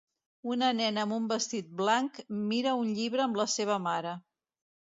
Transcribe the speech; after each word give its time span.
Una 0.53 0.69
nena 0.77 1.03
amb 1.07 1.15
un 1.17 1.27
vestit 1.33 1.69
blanc 1.83 2.17
mira 2.47 2.75
un 2.81 2.91
llibre 3.01 3.25
amb 3.29 3.41
la 3.43 3.49
seva 3.59 3.81
mare. 3.87 4.19